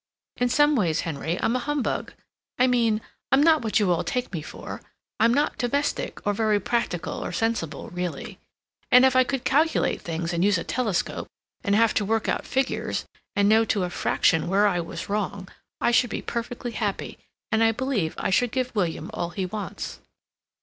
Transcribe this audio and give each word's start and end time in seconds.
In 0.37 0.49
some 0.49 0.75
ways, 0.75 1.01
Henry, 1.01 1.39
I'm 1.43 1.55
a 1.55 1.59
humbug—I 1.59 2.65
mean, 2.65 3.01
I'm 3.31 3.43
not 3.43 3.61
what 3.61 3.79
you 3.79 3.91
all 3.91 4.03
take 4.03 4.33
me 4.33 4.41
for. 4.41 4.81
I'm 5.19 5.31
not 5.31 5.59
domestic, 5.59 6.25
or 6.25 6.33
very 6.33 6.59
practical 6.59 7.23
or 7.23 7.31
sensible, 7.31 7.91
really. 7.91 8.39
And 8.91 9.05
if 9.05 9.15
I 9.15 9.23
could 9.23 9.43
calculate 9.43 10.01
things, 10.01 10.33
and 10.33 10.43
use 10.43 10.57
a 10.57 10.63
telescope, 10.63 11.27
and 11.63 11.75
have 11.75 11.93
to 11.93 12.03
work 12.03 12.27
out 12.27 12.47
figures, 12.47 13.05
and 13.35 13.47
know 13.47 13.63
to 13.65 13.83
a 13.83 13.91
fraction 13.91 14.47
where 14.47 14.65
I 14.65 14.79
was 14.79 15.07
wrong, 15.07 15.47
I 15.79 15.91
should 15.91 16.09
be 16.09 16.23
perfectly 16.23 16.71
happy, 16.71 17.19
and 17.51 17.63
I 17.63 17.71
believe 17.71 18.15
I 18.17 18.31
should 18.31 18.49
give 18.51 18.73
William 18.73 19.11
all 19.13 19.29
he 19.29 19.45
wants." 19.45 19.99